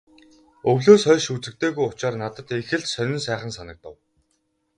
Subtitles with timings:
[0.71, 3.95] Өвлөөс хойш үзэгдээгүй учир надад их л сонин сайхан санагдав.